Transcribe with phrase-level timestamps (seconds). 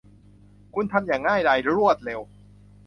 [0.75, 2.19] คุณทำอย่างง่ายดายรวดเร็ว